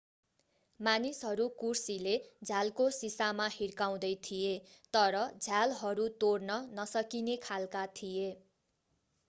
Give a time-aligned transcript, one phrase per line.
[0.79, 2.13] मानिसहरू कुर्सीले
[2.43, 4.55] झ्यालको शिशामा हिर्काउँदै थिए
[4.93, 8.27] तर झ्यालहरू तोड्न नसकिने खालका थिए